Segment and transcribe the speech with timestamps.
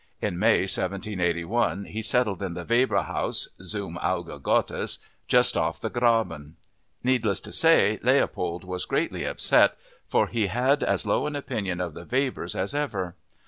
[0.19, 5.91] In May 1781, he settled in the Weber house, Zum Auge Gottes, just off the
[5.91, 6.55] Graben.
[7.03, 9.77] Needless to say, Leopold was greatly upset,
[10.07, 13.13] for he had as low an opinion of the Webers as ever.